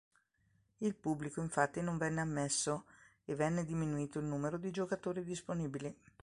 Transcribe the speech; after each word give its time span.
Il 0.77 0.95
pubblico 0.95 1.41
infatti 1.41 1.79
non 1.79 1.99
venne 1.99 2.21
ammesso, 2.21 2.85
e 3.23 3.35
venne 3.35 3.63
diminuito 3.63 4.17
il 4.17 4.25
numero 4.25 4.57
di 4.57 4.71
giocatori 4.71 5.23
disponibili. 5.23 5.95